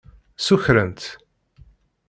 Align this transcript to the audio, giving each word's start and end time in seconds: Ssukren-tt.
Ssukren-tt. 0.39 1.07